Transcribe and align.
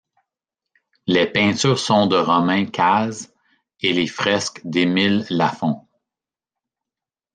Les 1.05 1.27
peintures 1.27 1.77
sont 1.77 2.07
de 2.07 2.15
Romain 2.17 2.65
Cazes 2.65 3.31
et 3.81 3.93
les 3.93 4.07
fresques 4.07 4.61
d'Émile 4.63 5.27
Laffon. 5.29 5.85